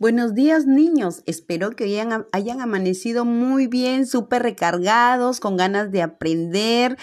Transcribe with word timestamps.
Buenos 0.00 0.34
días 0.34 0.66
niños, 0.66 1.22
espero 1.24 1.70
que 1.70 1.84
hayan, 1.84 2.26
hayan 2.32 2.60
amanecido 2.60 3.24
muy 3.24 3.68
bien, 3.68 4.06
súper 4.06 4.42
recargados, 4.42 5.38
con 5.38 5.56
ganas 5.56 5.92
de 5.92 6.02
aprender. 6.02 6.98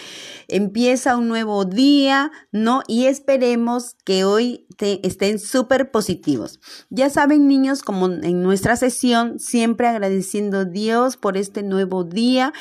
Empieza 0.49 1.15
un 1.15 1.29
nuevo 1.29 1.63
día, 1.63 2.31
¿no? 2.51 2.81
Y 2.89 3.05
esperemos 3.05 3.95
que 4.03 4.25
hoy 4.25 4.67
te, 4.75 5.05
estén 5.07 5.39
súper 5.39 5.89
positivos. 5.89 6.59
Ya 6.89 7.09
saben 7.09 7.47
niños, 7.47 7.81
como 7.81 8.07
en 8.07 8.43
nuestra 8.43 8.75
sesión, 8.75 9.39
siempre 9.39 9.87
agradeciendo 9.87 10.59
a 10.59 10.65
Dios 10.65 11.15
por 11.15 11.37
este 11.37 11.63
nuevo 11.63 12.03
día, 12.03 12.51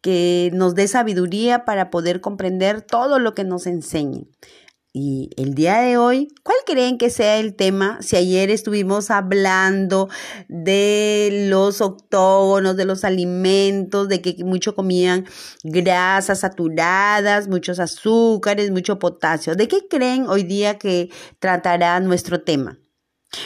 que 0.00 0.50
nos 0.52 0.74
dé 0.74 0.88
sabiduría 0.88 1.64
para 1.64 1.90
poder 1.90 2.20
comprender 2.20 2.82
todo 2.82 3.20
lo 3.20 3.36
que 3.36 3.44
nos 3.44 3.68
enseñen. 3.68 4.28
Y 4.98 5.28
el 5.36 5.54
día 5.54 5.80
de 5.82 5.98
hoy, 5.98 6.28
¿cuál 6.42 6.56
creen 6.64 6.96
que 6.96 7.10
sea 7.10 7.36
el 7.36 7.54
tema? 7.54 7.98
Si 8.00 8.16
ayer 8.16 8.48
estuvimos 8.48 9.10
hablando 9.10 10.08
de 10.48 11.48
los 11.50 11.82
octógonos, 11.82 12.78
de 12.78 12.86
los 12.86 13.04
alimentos, 13.04 14.08
de 14.08 14.22
que 14.22 14.42
mucho 14.42 14.74
comían 14.74 15.26
grasas 15.62 16.40
saturadas, 16.40 17.46
muchos 17.46 17.78
azúcares, 17.78 18.70
mucho 18.70 18.98
potasio. 18.98 19.54
¿De 19.54 19.68
qué 19.68 19.86
creen 19.86 20.30
hoy 20.30 20.44
día 20.44 20.78
que 20.78 21.10
tratará 21.40 22.00
nuestro 22.00 22.40
tema? 22.40 22.78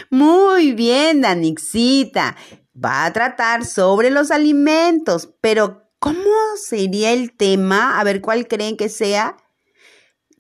Muy 0.09 0.71
bien, 0.71 1.21
Danixita. 1.21 2.37
Va 2.73 3.07
a 3.07 3.13
tratar 3.13 3.65
sobre 3.65 4.11
los 4.11 4.31
alimentos, 4.31 5.31
pero 5.41 5.91
¿cómo 5.99 6.31
sería 6.65 7.11
el 7.11 7.37
tema? 7.37 7.99
A 7.99 8.05
ver, 8.05 8.21
¿cuál 8.21 8.47
creen 8.47 8.77
que 8.77 8.89
sea? 8.89 9.37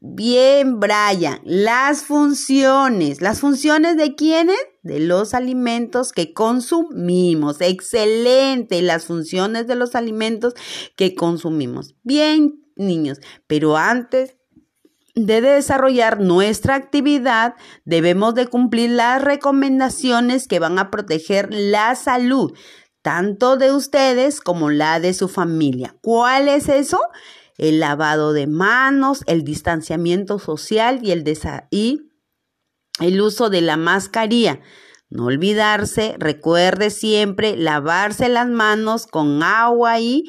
Bien, 0.02 0.80
Brian, 0.80 1.40
las 1.44 2.04
funciones. 2.04 3.20
¿Las 3.20 3.40
funciones 3.40 3.98
de 3.98 4.14
quiénes? 4.14 4.56
De 4.82 4.98
los 4.98 5.34
alimentos 5.34 6.12
que 6.12 6.32
consumimos. 6.32 7.60
Excelente, 7.60 8.80
las 8.80 9.04
funciones 9.04 9.66
de 9.66 9.74
los 9.74 9.94
alimentos 9.94 10.54
que 10.96 11.14
consumimos. 11.14 11.96
Bien, 12.02 12.64
niños, 12.76 13.18
pero 13.46 13.76
antes 13.76 14.36
de 15.14 15.42
desarrollar 15.42 16.18
nuestra 16.18 16.76
actividad, 16.76 17.56
debemos 17.84 18.34
de 18.34 18.46
cumplir 18.46 18.90
las 18.90 19.22
recomendaciones 19.22 20.48
que 20.48 20.60
van 20.60 20.78
a 20.78 20.90
proteger 20.90 21.48
la 21.52 21.94
salud, 21.94 22.52
tanto 23.02 23.58
de 23.58 23.72
ustedes 23.72 24.40
como 24.40 24.70
la 24.70 24.98
de 24.98 25.12
su 25.12 25.28
familia. 25.28 25.94
¿Cuál 26.00 26.48
es 26.48 26.70
eso? 26.70 27.00
El 27.60 27.78
lavado 27.78 28.32
de 28.32 28.46
manos, 28.46 29.22
el 29.26 29.44
distanciamiento 29.44 30.38
social 30.38 31.00
y 31.02 31.10
el, 31.10 31.24
y 31.70 32.10
el 33.00 33.20
uso 33.20 33.50
de 33.50 33.60
la 33.60 33.76
mascarilla. 33.76 34.60
No 35.10 35.26
olvidarse, 35.26 36.14
recuerde 36.18 36.88
siempre 36.88 37.56
lavarse 37.56 38.30
las 38.30 38.48
manos 38.48 39.06
con 39.06 39.42
agua 39.42 40.00
y, 40.00 40.24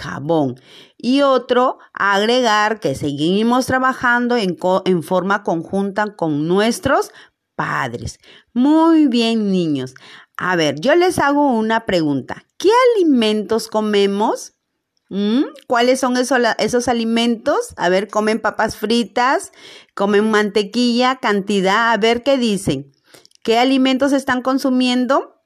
jabón. 0.00 0.56
Y 0.98 1.20
otro, 1.20 1.78
agregar 1.92 2.80
que 2.80 2.96
seguimos 2.96 3.66
trabajando 3.66 4.36
en, 4.36 4.56
en 4.86 5.02
forma 5.04 5.44
conjunta 5.44 6.16
con 6.16 6.48
nuestros 6.48 7.12
padres. 7.54 8.18
Muy 8.52 9.06
bien, 9.06 9.52
niños. 9.52 9.94
A 10.36 10.56
ver, 10.56 10.80
yo 10.80 10.96
les 10.96 11.20
hago 11.20 11.52
una 11.52 11.86
pregunta. 11.86 12.46
¿Qué 12.58 12.70
alimentos 12.96 13.68
comemos? 13.68 14.54
¿Mm? 15.10 15.44
¿Cuáles 15.66 16.00
son 16.00 16.16
esos, 16.16 16.88
alimentos? 16.88 17.74
A 17.76 17.88
ver, 17.88 18.08
comen 18.08 18.40
papas 18.40 18.76
fritas, 18.76 19.52
comen 19.94 20.30
mantequilla, 20.30 21.16
cantidad, 21.16 21.92
a 21.92 21.96
ver 21.96 22.22
qué 22.22 22.38
dicen. 22.38 22.92
¿Qué 23.42 23.58
alimentos 23.58 24.12
están 24.12 24.42
consumiendo? 24.42 25.42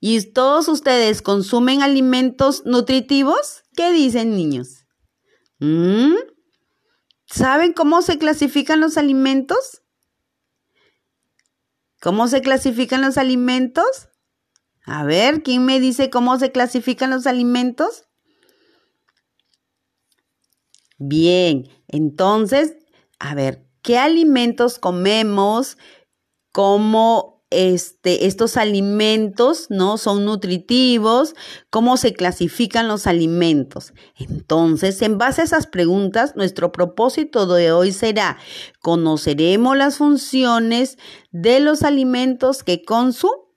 ¿Y 0.00 0.20
todos 0.32 0.68
ustedes 0.68 1.22
consumen 1.22 1.82
alimentos 1.82 2.64
nutritivos? 2.64 3.62
¿Qué 3.76 3.92
dicen 3.92 4.34
niños? 4.36 4.86
¿Mm? 5.60 6.14
¿Saben 7.26 7.72
cómo 7.72 8.02
se 8.02 8.18
clasifican 8.18 8.80
los 8.80 8.96
alimentos? 8.96 9.82
¿Cómo 12.00 12.28
se 12.28 12.40
clasifican 12.42 13.02
los 13.02 13.18
alimentos? 13.18 14.07
A 14.90 15.04
ver, 15.04 15.42
¿quién 15.42 15.66
me 15.66 15.80
dice 15.80 16.08
cómo 16.08 16.38
se 16.38 16.50
clasifican 16.50 17.10
los 17.10 17.26
alimentos? 17.26 18.06
Bien, 20.96 21.68
entonces, 21.88 22.74
a 23.18 23.34
ver, 23.34 23.66
¿qué 23.82 23.98
alimentos 23.98 24.78
comemos? 24.78 25.76
¿Cómo 26.52 27.44
este, 27.50 28.26
estos 28.26 28.56
alimentos, 28.56 29.66
¿no? 29.68 29.98
Son 29.98 30.24
nutritivos, 30.24 31.34
cómo 31.68 31.98
se 31.98 32.14
clasifican 32.14 32.88
los 32.88 33.06
alimentos. 33.06 33.92
Entonces, 34.16 35.02
en 35.02 35.18
base 35.18 35.42
a 35.42 35.44
esas 35.44 35.66
preguntas, 35.66 36.34
nuestro 36.34 36.72
propósito 36.72 37.46
de 37.46 37.72
hoy 37.72 37.92
será, 37.92 38.38
conoceremos 38.80 39.76
las 39.76 39.98
funciones 39.98 40.96
de 41.30 41.60
los 41.60 41.82
alimentos 41.82 42.62
que 42.62 42.82
consumimos. 42.82 43.47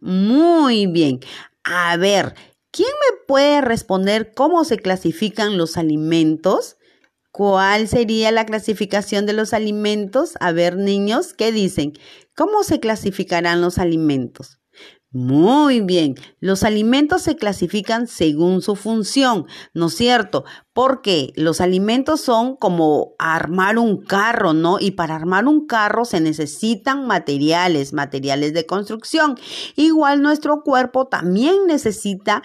Muy 0.00 0.86
bien. 0.86 1.20
A 1.64 1.96
ver, 1.96 2.34
¿quién 2.70 2.88
me 2.88 3.18
puede 3.26 3.60
responder 3.60 4.32
cómo 4.34 4.64
se 4.64 4.76
clasifican 4.78 5.56
los 5.58 5.76
alimentos? 5.76 6.76
¿Cuál 7.32 7.88
sería 7.88 8.32
la 8.32 8.46
clasificación 8.46 9.26
de 9.26 9.34
los 9.34 9.54
alimentos? 9.54 10.34
A 10.40 10.52
ver, 10.52 10.76
niños, 10.78 11.34
¿qué 11.34 11.52
dicen? 11.52 11.94
¿Cómo 12.36 12.64
se 12.64 12.80
clasificarán 12.80 13.60
los 13.62 13.78
alimentos? 13.78 14.61
Muy 15.14 15.82
bien, 15.82 16.14
los 16.40 16.62
alimentos 16.62 17.20
se 17.20 17.36
clasifican 17.36 18.06
según 18.06 18.62
su 18.62 18.76
función, 18.76 19.44
¿no 19.74 19.88
es 19.88 19.94
cierto? 19.94 20.44
Porque 20.72 21.34
los 21.36 21.60
alimentos 21.60 22.22
son 22.22 22.56
como 22.56 23.12
armar 23.18 23.76
un 23.76 24.02
carro, 24.02 24.54
¿no? 24.54 24.78
Y 24.80 24.92
para 24.92 25.14
armar 25.14 25.46
un 25.46 25.66
carro 25.66 26.06
se 26.06 26.22
necesitan 26.22 27.06
materiales, 27.06 27.92
materiales 27.92 28.54
de 28.54 28.64
construcción. 28.64 29.38
Igual 29.76 30.22
nuestro 30.22 30.62
cuerpo 30.62 31.06
también 31.08 31.66
necesita 31.66 32.42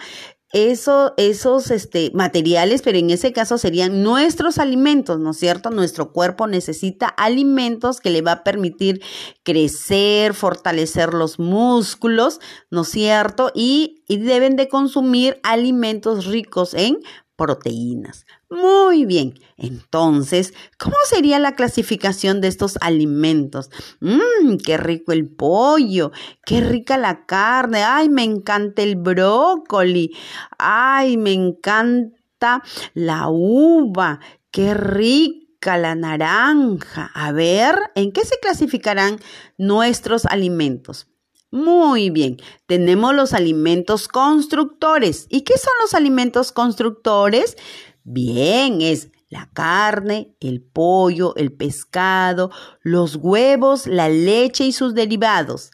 eso, 0.52 1.12
esos 1.18 1.70
este, 1.70 2.10
materiales, 2.14 2.80
pero 2.82 2.96
en 2.96 3.10
ese 3.10 3.32
caso 3.32 3.58
serían 3.58 4.02
nuestros 4.02 4.58
alimentos, 4.58 5.18
¿no 5.18 5.32
es 5.32 5.38
cierto? 5.38 5.70
Nuestro 5.70 6.12
cuerpo 6.12 6.46
necesita 6.46 7.06
alimentos 7.06 8.00
que 8.00 8.10
le 8.10 8.22
va 8.22 8.32
a 8.32 8.44
permitir 8.44 9.02
crecer, 9.42 10.32
fortalecer 10.32 11.12
los 11.12 11.38
músculos, 11.38 12.40
¿no 12.70 12.82
es 12.82 12.88
cierto? 12.88 13.52
Y, 13.54 14.04
y 14.08 14.18
deben 14.18 14.56
de 14.56 14.68
consumir 14.68 15.38
alimentos 15.42 16.24
ricos 16.24 16.72
en 16.72 16.98
proteínas. 17.38 18.26
Muy 18.50 19.06
bien, 19.06 19.32
entonces, 19.56 20.52
¿cómo 20.76 20.96
sería 21.08 21.38
la 21.38 21.54
clasificación 21.54 22.42
de 22.42 22.48
estos 22.48 22.76
alimentos? 22.82 23.70
Mmm, 24.00 24.56
qué 24.62 24.76
rico 24.76 25.12
el 25.12 25.28
pollo, 25.28 26.10
qué 26.44 26.60
rica 26.60 26.98
la 26.98 27.24
carne, 27.24 27.84
ay, 27.84 28.10
me 28.10 28.24
encanta 28.24 28.82
el 28.82 28.96
brócoli, 28.96 30.14
ay, 30.58 31.16
me 31.16 31.32
encanta 31.32 32.62
la 32.92 33.28
uva, 33.28 34.18
qué 34.50 34.74
rica 34.74 35.78
la 35.78 35.94
naranja. 35.94 37.10
A 37.14 37.30
ver, 37.30 37.76
¿en 37.94 38.10
qué 38.12 38.24
se 38.24 38.38
clasificarán 38.40 39.20
nuestros 39.56 40.26
alimentos? 40.26 41.06
Muy 41.50 42.10
bien, 42.10 42.36
tenemos 42.66 43.14
los 43.14 43.32
alimentos 43.32 44.06
constructores. 44.06 45.26
¿Y 45.30 45.42
qué 45.42 45.54
son 45.56 45.72
los 45.80 45.94
alimentos 45.94 46.52
constructores? 46.52 47.56
Bien, 48.04 48.82
es 48.82 49.10
la 49.30 49.50
carne, 49.52 50.36
el 50.40 50.62
pollo, 50.62 51.34
el 51.36 51.52
pescado, 51.52 52.50
los 52.82 53.16
huevos, 53.16 53.86
la 53.86 54.08
leche 54.08 54.64
y 54.64 54.72
sus 54.72 54.94
derivados. 54.94 55.70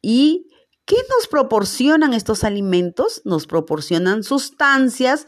¿Y 0.00 0.48
qué 0.86 0.96
nos 1.10 1.28
proporcionan 1.28 2.14
estos 2.14 2.44
alimentos? 2.44 3.22
Nos 3.24 3.46
proporcionan 3.46 4.22
sustancias 4.22 5.26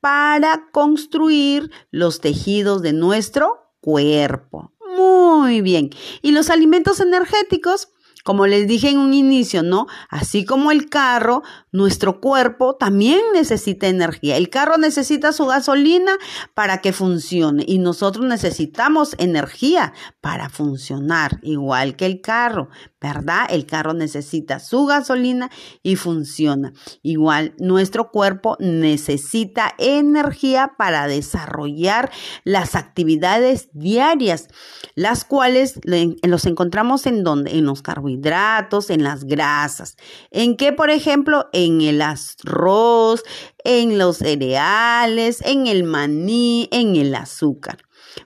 para 0.00 0.68
construir 0.72 1.70
los 1.90 2.20
tejidos 2.20 2.82
de 2.82 2.92
nuestro 2.92 3.72
cuerpo. 3.80 4.72
Muy 4.96 5.60
bien. 5.60 5.90
¿Y 6.22 6.32
los 6.32 6.50
alimentos 6.50 7.00
energéticos? 7.00 7.93
Como 8.24 8.46
les 8.46 8.66
dije 8.66 8.88
en 8.88 8.98
un 8.98 9.12
inicio, 9.14 9.62
¿no? 9.62 9.86
Así 10.08 10.44
como 10.46 10.72
el 10.72 10.88
carro, 10.88 11.42
nuestro 11.74 12.20
cuerpo 12.20 12.76
también 12.76 13.20
necesita 13.32 13.88
energía. 13.88 14.36
El 14.36 14.48
carro 14.48 14.78
necesita 14.78 15.32
su 15.32 15.46
gasolina 15.46 16.12
para 16.54 16.80
que 16.80 16.92
funcione 16.92 17.64
y 17.66 17.78
nosotros 17.78 18.24
necesitamos 18.26 19.16
energía 19.18 19.92
para 20.20 20.50
funcionar, 20.50 21.40
igual 21.42 21.96
que 21.96 22.06
el 22.06 22.20
carro. 22.20 22.68
¿verdad? 23.04 23.48
El 23.50 23.66
carro 23.66 23.92
necesita 23.92 24.58
su 24.60 24.86
gasolina 24.86 25.50
y 25.82 25.96
funciona. 25.96 26.72
Igual, 27.02 27.52
nuestro 27.58 28.10
cuerpo 28.10 28.56
necesita 28.60 29.74
energía 29.76 30.72
para 30.78 31.06
desarrollar 31.06 32.10
las 32.44 32.74
actividades 32.74 33.68
diarias, 33.74 34.48
las 34.94 35.26
cuales 35.26 35.78
los 35.84 36.46
encontramos 36.46 37.04
en 37.04 37.24
donde? 37.24 37.58
En 37.58 37.66
los 37.66 37.82
carbohidratos, 37.82 38.88
en 38.88 39.04
las 39.04 39.24
grasas. 39.24 39.96
¿En 40.30 40.56
qué, 40.56 40.72
por 40.72 40.88
ejemplo? 40.88 41.50
El 41.80 42.02
arroz, 42.02 43.22
en 43.64 43.98
los 43.98 44.18
cereales, 44.18 45.40
en 45.42 45.66
el 45.66 45.84
maní, 45.84 46.68
en 46.70 46.96
el 46.96 47.14
azúcar. 47.14 47.78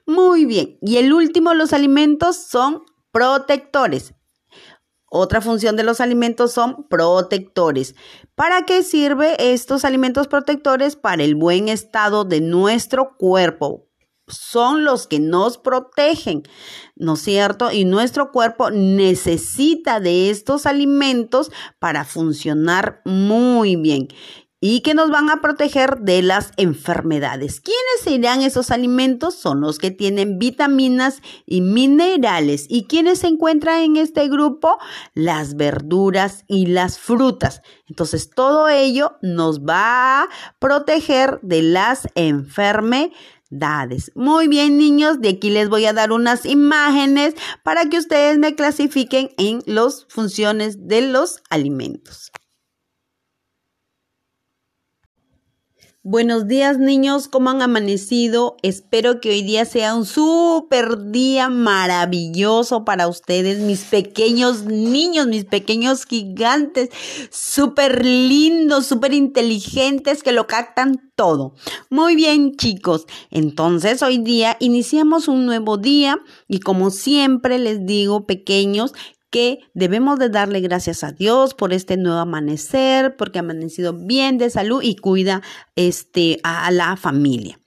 Muy 0.07 0.45
bien. 0.45 0.79
Y 0.83 0.97
el 0.97 1.13
último, 1.13 1.55
los 1.55 1.73
alimentos 1.73 2.37
son 2.37 2.83
protectores. 3.11 4.15
Otra 5.11 5.41
función 5.41 5.77
de 5.77 5.85
los 5.85 6.01
alimentos 6.01 6.53
son 6.53 6.87
protectores. 6.89 7.95
¿Para 8.35 8.67
qué 8.67 8.83
sirve 8.83 9.53
estos 9.53 9.85
alimentos 9.87 10.29
protectores? 10.29 10.97
Para 10.97 11.23
el 11.23 11.35
buen 11.35 11.69
estado 11.69 12.25
de 12.25 12.43
nuestro 12.43 13.17
cuerpo. 13.17 13.88
Son 14.29 14.85
los 14.85 15.07
que 15.07 15.21
nos 15.21 15.59
protegen, 15.59 16.43
¿no 16.97 17.15
es 17.15 17.21
cierto? 17.21 17.71
Y 17.73 17.85
nuestro 17.85 18.33
cuerpo 18.33 18.71
necesita 18.71 20.01
de 20.01 20.31
estos 20.31 20.67
alimentos 20.67 21.51
para 21.79 22.05
funcionar 22.05 23.03
muy 23.05 23.77
bien 23.77 24.09
y 24.61 24.81
que 24.81 24.95
nos 24.95 25.11
van 25.11 25.31
a 25.31 25.41
proteger 25.41 25.99
de 26.01 26.23
las 26.23 26.53
enfermedades. 26.57 27.61
¿Quiénes 27.61 28.01
serán 28.03 28.43
esos 28.43 28.71
alimentos? 28.71 29.35
Son 29.35 29.61
los 29.61 29.79
que 29.79 29.91
tienen 29.91 30.39
vitaminas 30.39 31.23
y 31.47 31.61
minerales. 31.61 32.67
¿Y 32.69 32.87
quiénes 32.87 33.21
se 33.21 33.29
encuentran 33.29 33.81
en 33.83 33.97
este 33.97 34.29
grupo? 34.29 34.79
Las 35.15 35.55
verduras 35.55 36.45
y 36.49 36.67
las 36.67 36.99
frutas. 36.99 37.63
Entonces, 37.87 38.31
todo 38.31 38.69
ello 38.69 39.17
nos 39.23 39.61
va 39.61 40.23
a 40.23 40.29
proteger 40.59 41.39
de 41.43 41.63
las 41.63 42.09
enfermedades. 42.15 43.17
Muy 44.15 44.49
bien, 44.49 44.77
niños, 44.77 45.21
de 45.21 45.31
aquí 45.31 45.51
les 45.51 45.69
voy 45.69 45.87
a 45.87 45.93
dar 45.93 46.13
unas 46.13 46.45
imágenes 46.45 47.35
para 47.63 47.87
que 47.87 47.99
ustedes 47.99 48.39
me 48.39 48.55
clasifiquen 48.55 49.31
en 49.39 49.63
las 49.65 50.05
funciones 50.09 50.87
de 50.87 51.03
los 51.03 51.43
alimentos. 51.49 52.31
Buenos 56.11 56.49
días 56.49 56.79
niños, 56.79 57.29
¿cómo 57.29 57.51
han 57.51 57.61
amanecido? 57.61 58.57
Espero 58.63 59.21
que 59.21 59.29
hoy 59.29 59.43
día 59.43 59.67
sea 59.67 59.95
un 59.95 60.07
súper 60.07 61.11
día 61.11 61.51
maravilloso 61.51 62.83
para 62.87 63.09
ustedes, 63.09 63.59
mis 63.59 63.85
pequeños 63.85 64.65
niños, 64.65 65.27
mis 65.27 65.45
pequeños 65.45 66.07
gigantes, 66.07 66.89
súper 67.31 68.07
lindos, 68.07 68.87
súper 68.87 69.13
inteligentes 69.13 70.23
que 70.23 70.33
lo 70.33 70.47
captan 70.47 71.13
todo. 71.15 71.53
Muy 71.91 72.17
bien 72.17 72.57
chicos, 72.57 73.05
entonces 73.31 74.03
hoy 74.03 74.17
día 74.17 74.57
iniciamos 74.61 75.29
un 75.29 75.45
nuevo 75.45 75.77
día 75.77 76.17
y 76.47 76.61
como 76.61 76.89
siempre 76.89 77.59
les 77.59 77.85
digo 77.85 78.25
pequeños, 78.25 78.95
que 79.31 79.61
debemos 79.75 80.19
de 80.19 80.29
darle 80.29 80.61
gracias 80.61 81.05
a 81.05 81.13
Dios 81.13 81.55
por 81.55 81.73
este 81.73 81.97
nuevo 81.97 82.19
amanecer, 82.19 83.17
porque 83.17 83.39
ha 83.39 83.41
amanecido 83.41 83.93
bien 83.93 84.39
de 84.39 84.51
salud 84.51 84.83
y 84.83 84.97
cuida 84.97 85.43
este, 85.77 86.41
a 86.43 86.71
la 86.71 86.97
familia. 86.97 87.59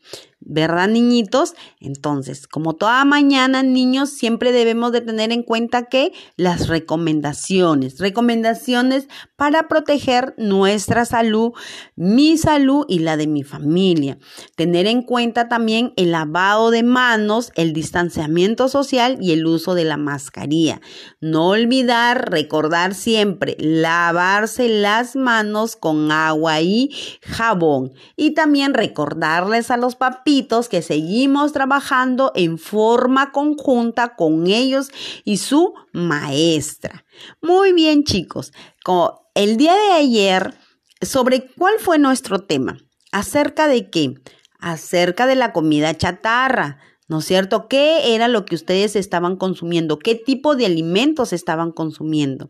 ¿Verdad, 0.41 0.88
niñitos? 0.88 1.53
Entonces, 1.79 2.47
como 2.47 2.73
toda 2.73 3.05
mañana, 3.05 3.63
niños, 3.63 4.09
siempre 4.09 4.51
debemos 4.51 4.91
de 4.91 5.01
tener 5.01 5.31
en 5.31 5.43
cuenta 5.43 5.85
que 5.85 6.11
las 6.35 6.67
recomendaciones, 6.67 7.99
recomendaciones 7.99 9.07
para 9.35 9.67
proteger 9.67 10.33
nuestra 10.38 11.05
salud, 11.05 11.53
mi 11.95 12.38
salud 12.38 12.85
y 12.89 12.99
la 12.99 13.17
de 13.17 13.27
mi 13.27 13.43
familia. 13.43 14.17
Tener 14.55 14.88
en 14.88 15.03
cuenta 15.03 15.47
también 15.47 15.93
el 15.95 16.11
lavado 16.11 16.71
de 16.71 16.83
manos, 16.83 17.51
el 17.55 17.73
distanciamiento 17.73 18.67
social 18.67 19.17
y 19.21 19.31
el 19.33 19.45
uso 19.45 19.75
de 19.75 19.83
la 19.83 19.97
mascarilla. 19.97 20.81
No 21.19 21.49
olvidar, 21.49 22.31
recordar 22.31 22.95
siempre, 22.95 23.55
lavarse 23.59 24.69
las 24.69 25.15
manos 25.15 25.75
con 25.75 26.11
agua 26.11 26.61
y 26.61 26.89
jabón. 27.21 27.94
Y 28.15 28.31
también 28.31 28.73
recordarles 28.73 29.69
a 29.69 29.77
los 29.77 29.95
papitos 29.95 30.31
que 30.69 30.81
seguimos 30.81 31.51
trabajando 31.51 32.31
en 32.36 32.57
forma 32.57 33.31
conjunta 33.31 34.16
con 34.16 34.48
ellos 34.48 34.89
y 35.25 35.38
su 35.38 35.74
maestra. 35.92 37.04
Muy 37.42 37.74
bien, 37.74 38.04
chicos. 38.04 38.54
El 39.36 39.57
día 39.57 39.74
de 39.75 39.92
ayer, 39.92 40.54
¿sobre 41.01 41.48
cuál 41.57 41.75
fue 41.80 42.00
nuestro 42.00 42.39
tema? 42.39 42.78
¿Acerca 43.12 43.68
de 43.68 43.89
qué? 43.89 44.13
Acerca 44.60 45.28
de 45.28 45.36
la 45.36 45.51
comida 45.51 45.95
chatarra. 45.98 46.80
¿No 47.10 47.19
es 47.19 47.25
cierto? 47.25 47.68
¿Qué 47.68 48.16
era 48.16 48.30
lo 48.30 48.45
que 48.45 48.56
ustedes 48.56 48.95
estaban 48.95 49.36
consumiendo? 49.36 50.00
¿Qué 50.00 50.16
tipo 50.16 50.56
de 50.56 50.66
alimentos 50.66 51.33
estaban 51.33 51.74
consumiendo? 51.74 52.50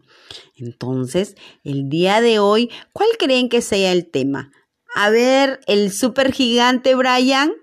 Entonces, 0.56 1.36
el 1.64 1.90
día 1.90 2.22
de 2.22 2.38
hoy, 2.38 2.70
¿cuál 2.94 3.10
creen 3.18 3.50
que 3.50 3.62
sea 3.62 3.92
el 3.92 4.12
tema? 4.12 4.52
A 4.94 5.10
ver, 5.10 5.62
el 5.66 5.92
super 5.92 6.32
gigante 6.32 6.94
Brian, 6.94 7.54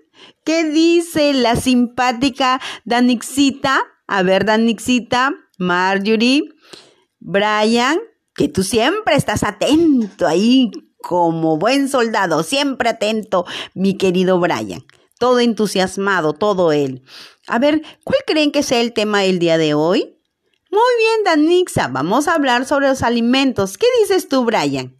¿Qué 0.43 0.63
dice 0.63 1.33
la 1.33 1.55
simpática 1.55 2.61
Danixita? 2.85 3.83
A 4.07 4.23
ver, 4.23 4.45
Danixita, 4.45 5.33
Marjorie, 5.57 6.49
Brian, 7.19 7.99
que 8.35 8.47
tú 8.47 8.63
siempre 8.63 9.15
estás 9.15 9.43
atento 9.43 10.25
ahí 10.27 10.71
como 11.01 11.57
buen 11.57 11.89
soldado, 11.89 12.43
siempre 12.43 12.89
atento, 12.89 13.45
mi 13.73 13.97
querido 13.97 14.39
Brian. 14.39 14.83
Todo 15.17 15.39
entusiasmado, 15.39 16.33
todo 16.33 16.71
él. 16.71 17.03
A 17.47 17.59
ver, 17.59 17.81
¿cuál 18.03 18.19
creen 18.25 18.51
que 18.51 18.63
sea 18.63 18.79
el 18.79 18.93
tema 18.93 19.21
del 19.21 19.39
día 19.39 19.57
de 19.57 19.73
hoy? 19.73 20.15
Muy 20.71 20.81
bien, 20.99 21.23
Danixa, 21.25 21.87
vamos 21.87 22.27
a 22.27 22.35
hablar 22.35 22.65
sobre 22.65 22.87
los 22.87 23.01
alimentos. 23.01 23.77
¿Qué 23.77 23.87
dices 24.01 24.29
tú, 24.29 24.45
Brian? 24.45 24.98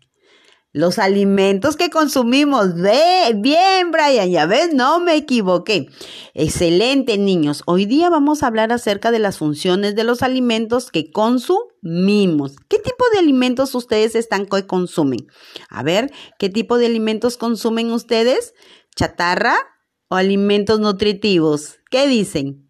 Los 0.71 0.99
alimentos 0.99 1.75
que 1.75 1.89
consumimos. 1.89 2.75
Ve, 2.75 3.33
bien, 3.35 3.89
Brian, 3.89 4.29
ya 4.29 4.45
ves, 4.45 4.71
no 4.71 4.99
me 4.99 5.15
equivoqué. 5.15 5.89
Excelente, 6.35 7.17
niños. 7.17 7.63
Hoy 7.65 7.87
día 7.87 8.11
vamos 8.11 8.43
a 8.43 8.47
hablar 8.47 8.71
acerca 8.71 9.09
de 9.09 9.17
las 9.17 9.39
funciones 9.39 9.95
de 9.95 10.03
los 10.03 10.21
alimentos 10.21 10.91
que 10.91 11.11
consumimos. 11.11 12.55
¿Qué 12.67 12.77
tipo 12.77 13.03
de 13.11 13.17
alimentos 13.17 13.73
ustedes 13.73 14.13
están 14.13 14.45
que 14.45 14.67
consumen? 14.67 15.25
A 15.69 15.81
ver, 15.81 16.11
¿qué 16.37 16.49
tipo 16.49 16.77
de 16.77 16.85
alimentos 16.85 17.37
consumen 17.37 17.91
ustedes? 17.91 18.53
¿Chatarra 18.95 19.55
o 20.07 20.17
alimentos 20.17 20.79
nutritivos? 20.79 21.79
¿Qué 21.89 22.07
dicen? 22.07 22.68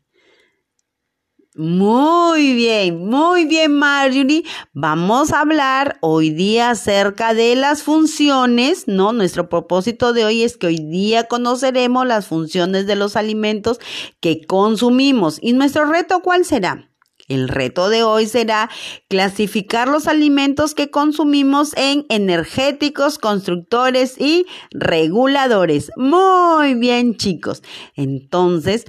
Muy 1.55 2.53
bien, 2.53 3.07
muy 3.07 3.45
bien 3.45 3.73
Marjorie. 3.73 4.43
Vamos 4.71 5.31
a 5.31 5.41
hablar 5.41 5.97
hoy 5.99 6.29
día 6.29 6.69
acerca 6.69 7.33
de 7.33 7.55
las 7.55 7.81
funciones, 7.81 8.87
¿no? 8.87 9.13
Nuestro 9.13 9.49
propósito 9.49 10.13
de 10.13 10.25
hoy 10.25 10.43
es 10.43 10.57
que 10.57 10.67
hoy 10.67 10.77
día 10.77 11.23
conoceremos 11.23 12.05
las 12.05 12.27
funciones 12.27 12.85
de 12.85 12.95
los 12.95 13.15
alimentos 13.15 13.79
que 14.19 14.45
consumimos. 14.45 15.39
¿Y 15.41 15.53
nuestro 15.53 15.85
reto 15.85 16.21
cuál 16.21 16.45
será? 16.45 16.89
El 17.27 17.47
reto 17.47 17.89
de 17.89 18.03
hoy 18.03 18.27
será 18.27 18.69
clasificar 19.07 19.87
los 19.87 20.07
alimentos 20.07 20.73
que 20.75 20.89
consumimos 20.89 21.73
en 21.77 22.05
energéticos, 22.09 23.17
constructores 23.17 24.19
y 24.19 24.45
reguladores. 24.71 25.91
Muy 25.95 26.73
bien, 26.73 27.17
chicos. 27.17 27.61
Entonces, 27.95 28.85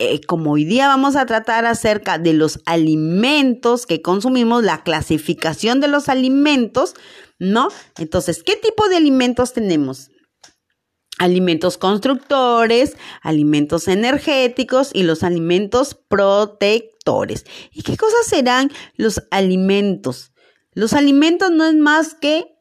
eh, 0.00 0.20
como 0.20 0.52
hoy 0.52 0.64
día 0.64 0.86
vamos 0.86 1.16
a 1.16 1.26
tratar 1.26 1.66
acerca 1.66 2.18
de 2.18 2.32
los 2.32 2.60
alimentos 2.66 3.84
que 3.84 4.00
consumimos, 4.00 4.62
la 4.62 4.84
clasificación 4.84 5.80
de 5.80 5.88
los 5.88 6.08
alimentos, 6.08 6.94
¿no? 7.40 7.68
Entonces, 7.98 8.44
¿qué 8.44 8.54
tipo 8.54 8.88
de 8.88 8.96
alimentos 8.96 9.52
tenemos? 9.52 10.10
Alimentos 11.18 11.78
constructores, 11.78 12.96
alimentos 13.22 13.88
energéticos 13.88 14.90
y 14.92 15.02
los 15.02 15.24
alimentos 15.24 15.98
protectores. 16.08 17.44
¿Y 17.72 17.82
qué 17.82 17.96
cosas 17.96 18.24
serán 18.26 18.70
los 18.96 19.24
alimentos? 19.32 20.32
Los 20.74 20.92
alimentos 20.92 21.50
no 21.50 21.64
es 21.64 21.74
más 21.74 22.14
que 22.14 22.57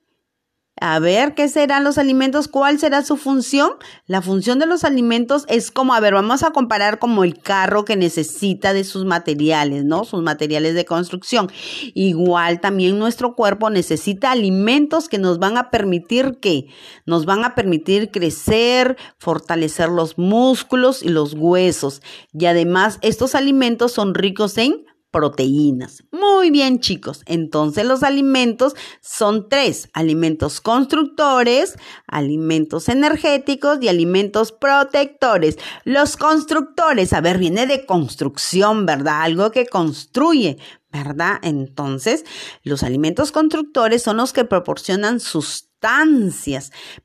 a 0.80 1.00
ver, 1.00 1.34
¿qué 1.34 1.48
serán 1.50 1.84
los 1.84 1.98
alimentos? 1.98 2.48
¿Cuál 2.48 2.80
será 2.80 3.04
su 3.04 3.18
función? 3.18 3.72
La 4.06 4.22
función 4.22 4.60
de 4.60 4.68
los 4.68 4.84
alimentos 4.84 5.46
es 5.48 5.72
como, 5.72 5.94
a 5.94 6.00
ver, 6.00 6.14
vamos 6.14 6.44
a 6.44 6.52
comparar 6.52 7.00
como 7.00 7.24
el 7.24 7.40
carro 7.40 7.84
que 7.84 7.96
necesita 7.96 8.74
de 8.74 8.84
sus 8.84 9.04
materiales, 9.04 9.86
¿no? 9.86 10.04
Sus 10.04 10.22
materiales 10.22 10.76
de 10.76 10.86
construcción. 10.86 11.52
Igual 11.96 12.62
también 12.62 13.00
nuestro 13.00 13.36
cuerpo 13.36 13.70
necesita 13.70 14.32
alimentos 14.32 15.10
que 15.10 15.18
nos 15.18 15.40
van 15.40 15.58
a 15.58 15.72
permitir 15.72 16.38
que 16.40 16.68
nos 17.06 17.26
van 17.26 17.44
a 17.44 17.56
permitir 17.56 18.12
crecer, 18.12 18.98
fortalecer 19.18 19.90
los 19.90 20.18
músculos 20.18 21.02
y 21.02 21.10
los 21.10 21.34
huesos. 21.34 22.02
Y 22.34 22.46
además, 22.46 23.00
estos 23.02 23.34
alimentos 23.34 23.94
son 23.94 24.14
ricos 24.14 24.58
en 24.58 24.86
proteínas. 25.12 26.04
Muy 26.12 26.52
bien 26.52 26.80
chicos, 26.80 27.22
entonces 27.26 27.86
los 27.86 28.04
alimentos 28.04 28.76
son 29.02 29.50
tres, 29.50 29.90
alimentos 29.94 30.62
constructores, 30.62 31.76
alimentos 32.08 32.90
energéticos 32.90 33.80
y 33.82 33.88
alimentos 33.88 34.52
protectores. 34.52 35.58
Los 35.86 36.18
constructores, 36.18 37.14
a 37.14 37.22
ver, 37.22 37.38
viene 37.38 37.68
de 37.68 37.86
construcción, 37.86 38.86
¿verdad? 38.86 39.22
Algo 39.22 39.52
que 39.52 39.66
construye, 39.66 40.58
¿verdad? 40.92 41.40
Entonces, 41.42 42.26
los 42.64 42.84
alimentos 42.84 43.32
constructores 43.32 44.04
son 44.04 44.18
los 44.18 44.34
que 44.34 44.46
proporcionan 44.46 45.20
sustancia 45.20 45.67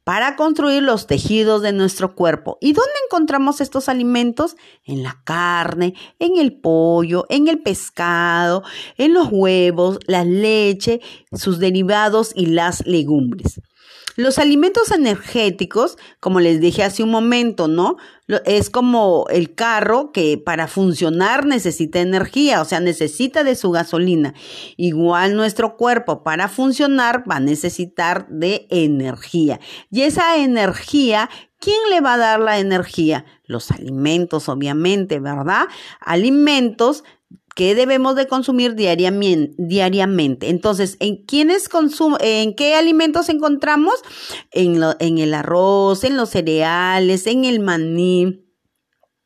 para 0.04 0.36
construir 0.36 0.82
los 0.82 1.06
tejidos 1.06 1.62
de 1.62 1.72
nuestro 1.72 2.14
cuerpo. 2.14 2.58
¿Y 2.60 2.72
dónde 2.72 2.92
encontramos 3.06 3.60
estos 3.60 3.88
alimentos? 3.88 4.56
En 4.84 5.02
la 5.02 5.20
carne, 5.24 5.94
en 6.18 6.38
el 6.38 6.58
pollo, 6.60 7.26
en 7.28 7.48
el 7.48 7.60
pescado, 7.60 8.62
en 8.96 9.12
los 9.12 9.28
huevos, 9.30 9.98
la 10.06 10.24
leche, 10.24 11.00
sus 11.32 11.58
derivados 11.58 12.32
y 12.34 12.46
las 12.46 12.86
legumbres. 12.86 13.60
Los 14.16 14.38
alimentos 14.38 14.90
energéticos, 14.90 15.96
como 16.20 16.40
les 16.40 16.60
dije 16.60 16.82
hace 16.82 17.02
un 17.02 17.10
momento, 17.10 17.66
¿no? 17.66 17.96
Es 18.44 18.68
como 18.68 19.26
el 19.30 19.54
carro 19.54 20.12
que 20.12 20.36
para 20.38 20.68
funcionar 20.68 21.46
necesita 21.46 22.00
energía, 22.00 22.60
o 22.60 22.64
sea, 22.64 22.80
necesita 22.80 23.42
de 23.42 23.54
su 23.54 23.70
gasolina. 23.70 24.34
Igual 24.76 25.34
nuestro 25.34 25.76
cuerpo 25.76 26.22
para 26.22 26.48
funcionar 26.48 27.24
va 27.30 27.36
a 27.36 27.40
necesitar 27.40 28.28
de 28.28 28.66
energía. 28.70 29.60
Y 29.90 30.02
esa 30.02 30.36
energía, 30.36 31.30
¿quién 31.58 31.78
le 31.90 32.00
va 32.00 32.14
a 32.14 32.18
dar 32.18 32.40
la 32.40 32.58
energía? 32.58 33.24
Los 33.44 33.70
alimentos, 33.70 34.48
obviamente, 34.48 35.20
¿verdad? 35.20 35.64
Alimentos 36.00 37.04
que 37.54 37.74
debemos 37.74 38.16
de 38.16 38.26
consumir 38.26 38.74
diariamente. 38.74 40.48
Entonces, 40.48 40.96
¿en 41.00 41.24
quiénes 41.24 41.68
en 42.20 42.54
qué 42.54 42.74
alimentos 42.74 43.28
encontramos? 43.28 43.94
En, 44.50 44.80
en 44.98 45.18
el 45.18 45.34
arroz, 45.34 46.04
en 46.04 46.16
los 46.16 46.30
cereales, 46.30 47.26
en 47.26 47.44
el 47.44 47.60
maní, 47.60 48.42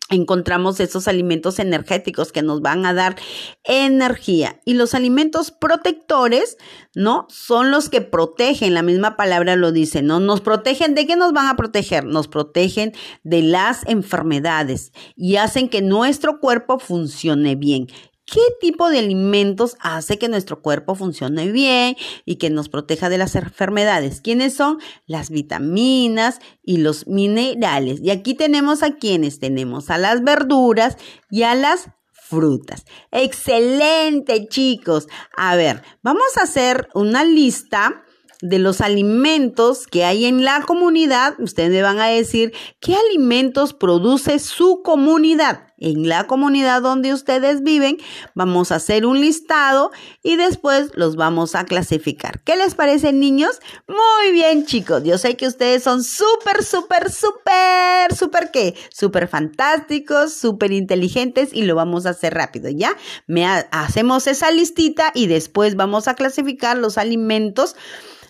encontramos 0.08 0.78
esos 0.80 1.08
alimentos 1.08 1.58
energéticos 1.58 2.30
que 2.30 2.42
nos 2.42 2.60
van 2.60 2.86
a 2.86 2.94
dar 2.94 3.16
energía. 3.64 4.60
Y 4.64 4.74
los 4.74 4.94
alimentos 4.94 5.50
protectores, 5.50 6.56
¿no? 6.94 7.26
Son 7.28 7.70
los 7.70 7.88
que 7.88 8.00
protegen, 8.00 8.74
la 8.74 8.82
misma 8.82 9.16
palabra 9.16 9.56
lo 9.56 9.72
dice, 9.72 10.02
¿no? 10.02 10.20
Nos 10.20 10.40
protegen, 10.40 10.94
¿de 10.94 11.06
qué 11.06 11.16
nos 11.16 11.32
van 11.32 11.48
a 11.48 11.56
proteger? 11.56 12.04
Nos 12.04 12.28
protegen 12.28 12.92
de 13.24 13.42
las 13.42 13.86
enfermedades 13.86 14.92
y 15.16 15.36
hacen 15.36 15.68
que 15.68 15.82
nuestro 15.82 16.40
cuerpo 16.40 16.78
funcione 16.78 17.56
bien. 17.56 17.88
¿Qué 18.26 18.40
tipo 18.60 18.90
de 18.90 18.98
alimentos 18.98 19.76
hace 19.78 20.18
que 20.18 20.28
nuestro 20.28 20.60
cuerpo 20.60 20.96
funcione 20.96 21.52
bien 21.52 21.96
y 22.24 22.36
que 22.36 22.50
nos 22.50 22.68
proteja 22.68 23.08
de 23.08 23.18
las 23.18 23.36
enfermedades? 23.36 24.20
¿Quiénes 24.20 24.54
son? 24.54 24.78
Las 25.06 25.30
vitaminas 25.30 26.40
y 26.64 26.78
los 26.78 27.06
minerales. 27.06 28.00
Y 28.02 28.10
aquí 28.10 28.34
tenemos 28.34 28.82
a 28.82 28.96
quienes 28.96 29.38
tenemos 29.38 29.90
a 29.90 29.98
las 29.98 30.24
verduras 30.24 30.98
y 31.30 31.44
a 31.44 31.54
las 31.54 31.88
frutas. 32.12 32.84
Excelente, 33.12 34.48
chicos. 34.48 35.06
A 35.36 35.54
ver, 35.54 35.82
vamos 36.02 36.36
a 36.36 36.42
hacer 36.42 36.88
una 36.94 37.24
lista 37.24 38.02
de 38.42 38.58
los 38.58 38.80
alimentos 38.80 39.86
que 39.86 40.04
hay 40.04 40.24
en 40.26 40.44
la 40.44 40.62
comunidad, 40.62 41.34
ustedes 41.38 41.70
me 41.70 41.82
van 41.82 42.00
a 42.00 42.08
decir 42.08 42.52
qué 42.80 42.94
alimentos 42.94 43.72
produce 43.72 44.38
su 44.38 44.82
comunidad. 44.82 45.65
En 45.78 46.08
la 46.08 46.26
comunidad 46.26 46.80
donde 46.80 47.12
ustedes 47.12 47.62
viven, 47.62 47.98
vamos 48.34 48.72
a 48.72 48.76
hacer 48.76 49.04
un 49.04 49.20
listado 49.20 49.90
y 50.22 50.36
después 50.36 50.90
los 50.94 51.16
vamos 51.16 51.54
a 51.54 51.64
clasificar. 51.64 52.40
¿Qué 52.44 52.56
les 52.56 52.74
parece, 52.74 53.12
niños? 53.12 53.60
Muy 53.86 54.32
bien, 54.32 54.64
chicos. 54.64 55.04
Yo 55.04 55.18
sé 55.18 55.36
que 55.36 55.46
ustedes 55.46 55.82
son 55.82 56.02
súper, 56.02 56.64
súper, 56.64 57.10
súper, 57.10 58.14
súper, 58.14 58.50
¿qué? 58.50 58.74
Súper 58.90 59.28
fantásticos, 59.28 60.32
súper 60.32 60.72
inteligentes 60.72 61.50
y 61.52 61.62
lo 61.62 61.74
vamos 61.74 62.06
a 62.06 62.10
hacer 62.10 62.34
rápido, 62.34 62.70
¿ya? 62.70 62.96
Me 63.26 63.46
hacemos 63.46 64.26
esa 64.26 64.50
listita 64.50 65.12
y 65.14 65.26
después 65.26 65.76
vamos 65.76 66.08
a 66.08 66.14
clasificar 66.14 66.78
los 66.78 66.96
alimentos 66.98 67.76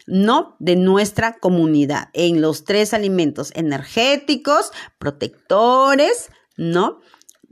no 0.07 0.57
de 0.61 0.77
nuestra 0.77 1.39
comunidad, 1.39 2.11
en 2.13 2.41
los 2.41 2.65
tres 2.65 2.95
alimentos 2.95 3.51
energéticos, 3.55 4.71
protectores, 4.99 6.31
¿no? 6.57 7.01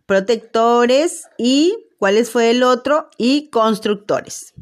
Protectores 0.06 1.28
y, 1.38 1.78
¿cuál 1.98 2.22
fue 2.26 2.50
el 2.50 2.62
otro? 2.62 3.08
Y 3.16 3.48
constructores. 3.48 4.52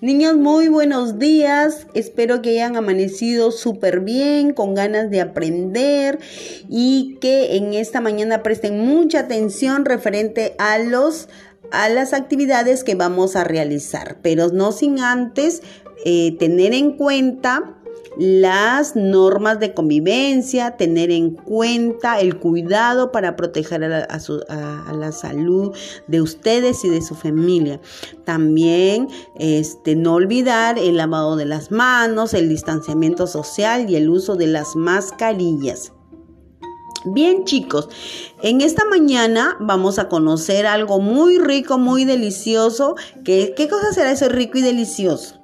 Niños, 0.00 0.36
muy 0.36 0.68
buenos 0.68 1.18
días. 1.18 1.86
Espero 1.92 2.40
que 2.40 2.50
hayan 2.50 2.76
amanecido 2.76 3.50
súper 3.50 4.00
bien, 4.00 4.54
con 4.54 4.74
ganas 4.74 5.10
de 5.10 5.20
aprender 5.20 6.18
y 6.68 7.18
que 7.20 7.56
en 7.56 7.74
esta 7.74 8.00
mañana 8.00 8.42
presten 8.42 8.78
mucha 8.78 9.20
atención 9.20 9.84
referente 9.84 10.54
a 10.58 10.78
los 10.78 11.28
a 11.70 11.88
las 11.88 12.12
actividades 12.12 12.84
que 12.84 12.94
vamos 12.94 13.36
a 13.36 13.44
realizar, 13.44 14.18
pero 14.22 14.48
no 14.48 14.72
sin 14.72 15.00
antes 15.00 15.62
eh, 16.04 16.36
tener 16.38 16.72
en 16.74 16.96
cuenta 16.96 17.76
las 18.18 18.96
normas 18.96 19.60
de 19.60 19.74
convivencia, 19.74 20.76
tener 20.76 21.10
en 21.10 21.30
cuenta 21.30 22.20
el 22.20 22.38
cuidado 22.38 23.12
para 23.12 23.36
proteger 23.36 23.84
a 23.84 24.92
la, 24.92 25.12
salud 25.12 25.74
de 26.06 26.20
ustedes 26.22 26.84
y 26.84 26.88
de 26.88 27.02
su 27.02 27.14
familia. 27.14 27.80
También 28.24 29.08
este, 29.38 29.96
no 29.96 30.14
olvidar 30.14 30.78
el 30.78 30.96
lavado 30.96 31.36
de 31.36 31.44
las 31.44 31.70
manos, 31.70 32.32
el 32.34 32.48
distanciamiento 32.48 33.26
social 33.26 33.90
y 33.90 33.96
el 33.96 34.08
uso 34.08 34.36
de 34.36 34.46
las 34.46 34.76
mascarillas. 34.76 35.92
Bien 37.08 37.44
chicos, 37.44 37.88
en 38.42 38.60
esta 38.60 38.84
mañana 38.84 39.56
vamos 39.60 40.00
a 40.00 40.08
conocer 40.08 40.66
algo 40.66 40.98
muy 40.98 41.38
rico, 41.38 41.78
muy 41.78 42.04
delicioso. 42.04 42.96
¿Qué, 43.24 43.54
cosa 43.70 43.92
será 43.92 44.10
eso 44.10 44.28
rico 44.28 44.58
y 44.58 44.62
delicioso? 44.62 45.36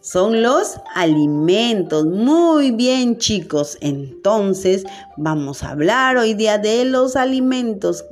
son 0.00 0.42
los 0.42 0.80
alimentos. 0.94 2.04
Muy 2.06 2.70
bien 2.70 3.18
chicos, 3.18 3.78
entonces 3.80 4.84
vamos 5.16 5.62
a 5.62 5.70
hablar 5.70 6.16
hoy 6.16 6.34
día 6.34 6.58
de 6.58 6.86
los 6.86 7.16
alimentos. 7.16 8.04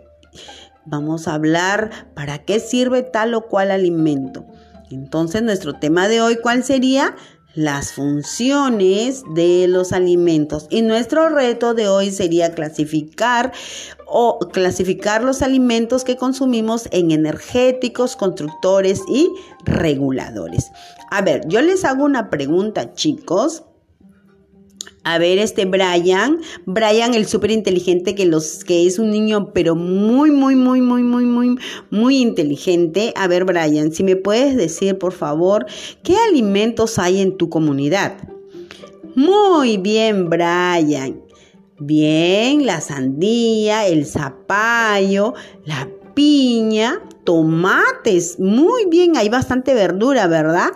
Vamos 0.84 1.28
a 1.28 1.34
hablar 1.34 2.08
para 2.14 2.44
qué 2.44 2.60
sirve 2.60 3.02
tal 3.02 3.34
o 3.34 3.46
cual 3.46 3.70
alimento. 3.70 4.46
Entonces 4.90 5.42
nuestro 5.42 5.74
tema 5.74 6.08
de 6.08 6.20
hoy, 6.20 6.36
¿cuál 6.36 6.64
sería? 6.64 7.14
Las 7.54 7.92
funciones 7.92 9.24
de 9.34 9.66
los 9.68 9.92
alimentos. 9.92 10.66
Y 10.70 10.80
nuestro 10.82 11.28
reto 11.28 11.74
de 11.74 11.88
hoy 11.88 12.10
sería 12.10 12.54
clasificar 12.54 13.52
o 14.06 14.38
clasificar 14.38 15.22
los 15.22 15.42
alimentos 15.42 16.04
que 16.04 16.16
consumimos 16.16 16.88
en 16.92 17.10
energéticos, 17.10 18.16
constructores 18.16 19.02
y 19.08 19.30
reguladores. 19.64 20.70
A 21.10 21.20
ver, 21.20 21.46
yo 21.46 21.60
les 21.60 21.84
hago 21.84 22.04
una 22.04 22.30
pregunta, 22.30 22.94
chicos. 22.94 23.64
A 25.04 25.18
ver, 25.18 25.38
este 25.38 25.64
Brian, 25.64 26.40
Brian 26.64 27.14
el 27.14 27.26
súper 27.26 27.50
inteligente 27.50 28.14
que 28.14 28.30
que 28.66 28.86
es 28.86 28.98
un 29.00 29.10
niño 29.10 29.52
pero 29.52 29.74
muy 29.74 30.30
muy 30.30 30.54
muy 30.54 30.80
muy 30.80 31.02
muy 31.02 31.24
muy 31.24 31.58
muy 31.90 32.18
inteligente. 32.18 33.12
A 33.16 33.26
ver, 33.26 33.44
Brian, 33.44 33.92
si 33.92 34.04
me 34.04 34.14
puedes 34.14 34.56
decir, 34.56 34.98
por 34.98 35.12
favor, 35.12 35.66
¿qué 36.04 36.14
alimentos 36.28 36.98
hay 36.98 37.20
en 37.20 37.36
tu 37.36 37.48
comunidad? 37.48 38.16
Muy 39.16 39.76
bien, 39.76 40.30
Brian. 40.30 41.20
Bien, 41.78 42.64
la 42.64 42.80
sandía, 42.80 43.88
el 43.88 44.06
zapallo, 44.06 45.34
la 45.64 45.88
piña, 46.14 47.00
tomates. 47.24 48.38
Muy 48.38 48.86
bien, 48.86 49.16
hay 49.16 49.28
bastante 49.28 49.74
verdura, 49.74 50.26
¿verdad? 50.26 50.70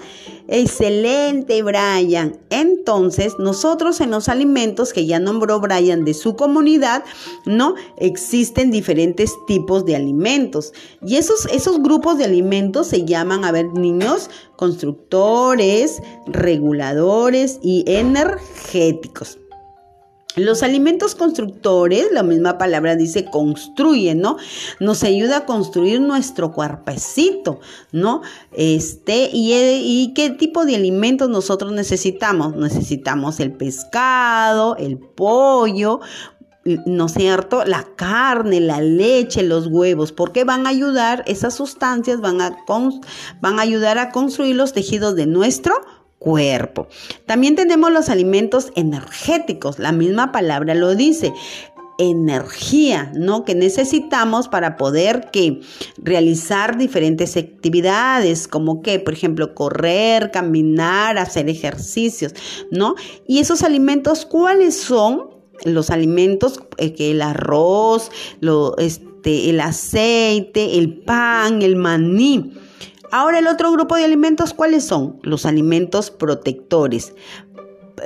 Excelente, 0.49 1.63
Brian. 1.63 2.39
Entonces, 2.51 3.35
nosotros 3.39 4.01
en 4.01 4.11
los 4.11 4.29
alimentos 4.29 4.93
que 4.93 5.07
ya 5.07 5.19
nombró 5.19 5.61
Brian 5.61 6.05
de 6.05 6.15
su 6.15 6.37
comunidad, 6.37 7.05
¿no? 7.47 7.75
Existen 7.99 8.71
diferentes 8.71 9.35
tipos 9.47 9.85
de 9.85 9.97
alimentos. 9.97 10.73
Y 11.03 11.17
esos, 11.17 11.47
esos 11.47 11.83
grupos 11.83 12.19
de 12.19 12.25
alimentos 12.25 12.87
se 12.87 13.05
llaman, 13.05 13.45
a 13.45 13.53
ver, 13.53 13.67
niños, 13.73 14.31
constructores, 14.57 16.01
reguladores 16.27 17.59
y 17.63 17.85
energéticos. 17.87 19.39
Los 20.37 20.63
alimentos 20.63 21.15
constructores, 21.15 22.09
la 22.13 22.23
misma 22.23 22.59
palabra 22.59 22.95
dice 22.95 23.25
construye, 23.25 24.15
¿no? 24.15 24.37
Nos 24.81 25.03
ayuda 25.03 25.39
a 25.39 25.47
construir 25.47 25.99
nuestro 26.03 26.53
cuerpecito, 26.53 27.61
¿no? 27.91 28.21
Este, 28.53 29.31
y, 29.33 30.13
qué 30.15 30.29
tipo 30.29 30.67
de 30.67 30.77
alimentos 30.77 31.31
nosotros 31.31 31.73
necesitamos? 31.73 32.55
Necesitamos 32.55 33.41
el 33.41 33.53
pescado, 33.53 34.77
el 34.77 34.99
pollo, 34.99 36.01
¿no 36.85 37.07
es 37.07 37.15
cierto? 37.15 37.65
La 37.65 37.87
carne, 37.97 38.61
la 38.61 38.83
leche, 38.83 39.43
los 39.43 39.69
huevos, 39.69 40.13
porque 40.13 40.45
van 40.45 40.67
a 40.67 40.71
ayudar, 40.71 41.25
esas 41.27 41.55
sustancias 41.55 42.21
van 42.21 42.43
a, 42.43 42.59
van 43.41 43.59
a 43.59 43.63
ayudar 43.63 43.97
a 43.97 44.11
construir 44.11 44.57
los 44.57 44.75
tejidos 44.75 45.17
de 45.17 45.25
nuestro. 45.25 45.75
También 47.27 47.57
tenemos 47.57 47.93
los 47.93 48.09
alimentos 48.09 48.73
energéticos, 48.75 49.79
la 49.79 49.93
misma 49.93 50.33
palabra 50.33 50.75
lo 50.75 50.95
dice 50.95 51.33
energía, 51.99 53.11
¿no? 53.15 53.45
Que 53.45 53.55
necesitamos 53.55 54.49
para 54.49 54.77
poder 54.77 55.31
que 55.33 55.61
realizar 55.97 56.77
diferentes 56.77 57.37
actividades, 57.37 58.49
como 58.49 58.83
que, 58.83 58.99
por 58.99 59.15
ejemplo, 59.15 59.55
correr, 59.55 60.31
caminar, 60.31 61.19
hacer 61.19 61.49
ejercicios, 61.49 62.35
¿no? 62.71 62.95
Y 63.27 63.39
esos 63.39 63.63
alimentos, 63.63 64.27
¿cuáles 64.27 64.77
son? 64.77 65.31
Los 65.65 65.91
alimentos, 65.91 66.61
eh, 66.77 66.93
que 66.93 67.13
el 67.13 67.23
arroz, 67.23 68.11
este, 68.79 69.51
el 69.51 69.61
aceite, 69.61 70.77
el 70.79 70.99
pan, 70.99 71.63
el 71.63 71.77
maní. 71.77 72.53
Ahora 73.17 73.39
el 73.39 73.47
otro 73.47 73.73
grupo 73.73 73.97
de 73.97 74.05
alimentos, 74.05 74.53
¿cuáles 74.53 74.85
son? 74.85 75.19
Los 75.23 75.47
alimentos 75.47 76.11
protectores. 76.11 77.15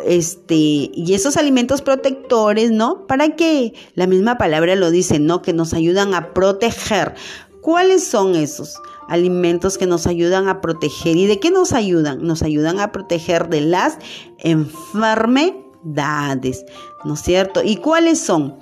Este, 0.07 0.55
y 0.55 1.15
esos 1.15 1.37
alimentos 1.37 1.83
protectores, 1.83 2.71
¿no? 2.71 3.09
¿Para 3.09 3.35
qué? 3.35 3.75
La 3.95 4.07
misma 4.07 4.39
palabra 4.39 4.77
lo 4.77 4.93
dice, 4.93 5.19
¿no? 5.19 5.43
Que 5.43 5.53
nos 5.53 5.75
ayudan 5.75 6.15
a 6.15 6.33
proteger. 6.33 7.17
¿Cuáles 7.61 8.07
son 8.07 8.37
esos 8.37 8.81
alimentos 9.09 9.79
que 9.79 9.89
nos 9.89 10.07
ayudan 10.07 10.49
a 10.49 10.61
proteger? 10.61 11.17
¿Y 11.17 11.27
de 11.27 11.41
qué 11.41 11.51
nos 11.51 11.73
ayudan? 11.73 12.25
Nos 12.25 12.45
ayudan 12.45 12.79
a 12.79 12.93
proteger 12.93 13.49
de 13.49 13.63
las 13.63 13.99
enfermedades, 14.39 16.65
¿no 17.05 17.15
es 17.15 17.23
cierto? 17.23 17.63
¿Y 17.65 17.79
cuáles 17.79 18.21
son? 18.21 18.61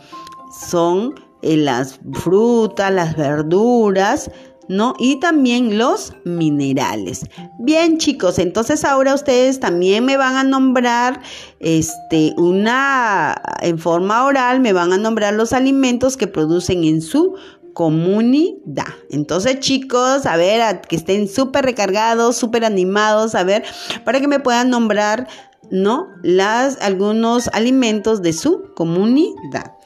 Son 0.71 1.15
eh, 1.43 1.59
las 1.59 2.01
frutas, 2.15 2.91
las 2.91 3.17
verduras, 3.17 4.31
¿no? 4.69 4.95
Y 4.99 5.21
también 5.21 5.79
los 5.79 6.13
minerales. 6.25 7.23
Bien, 7.59 7.99
chicos, 7.99 8.39
entonces 8.39 8.85
ahora 8.85 9.15
ustedes 9.15 9.61
también 9.61 10.05
me 10.05 10.17
van 10.17 10.37
a 10.37 10.45
nombrar, 10.45 11.21
este, 11.61 12.35
una, 12.37 13.41
en 13.61 13.79
forma 13.79 14.25
oral, 14.25 14.61
me 14.61 14.73
van 14.73 14.93
a 14.93 14.99
nombrar 14.99 15.35
los 15.35 15.53
alimentos 15.53 16.17
que 16.17 16.27
producen 16.27 16.85
en 16.85 17.01
su 17.01 17.35
comunidad. 17.73 18.89
Entonces, 19.11 19.61
chicos, 19.61 20.27
a 20.27 20.37
ver, 20.37 20.81
que 20.83 20.97
estén 20.97 21.29
súper 21.29 21.65
recargados, 21.65 22.37
súper 22.37 22.65
animados, 22.65 23.37
a 23.37 23.45
ver, 23.45 23.63
para 24.05 24.21
que 24.21 24.27
me 24.27 24.41
puedan 24.41 24.71
nombrar, 24.71 25.29
¿no? 25.71 26.09
Las, 26.23 26.81
algunos 26.81 27.49
alimentos 27.53 28.21
de 28.21 28.33
su 28.33 28.75
comunidad. 28.75 29.78